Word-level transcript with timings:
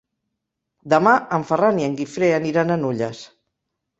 Demà 0.93 1.11
en 1.37 1.43
Ferran 1.51 1.77
i 1.81 1.85
en 1.87 1.97
Guifré 2.01 2.31
aniran 2.39 2.75
a 2.77 2.81
Nulles. 2.87 3.21